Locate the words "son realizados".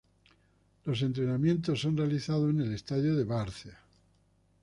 1.81-2.49